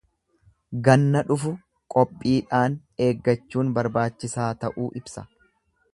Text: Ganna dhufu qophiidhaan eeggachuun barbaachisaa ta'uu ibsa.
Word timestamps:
Ganna 0.87 1.21
dhufu 1.31 1.51
qophiidhaan 1.95 2.79
eeggachuun 3.09 3.73
barbaachisaa 3.77 4.49
ta'uu 4.65 4.91
ibsa. 5.03 5.29